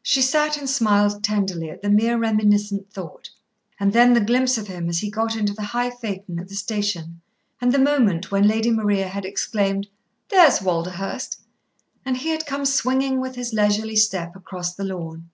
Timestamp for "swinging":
12.64-13.20